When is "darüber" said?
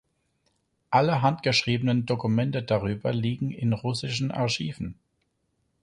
2.63-3.13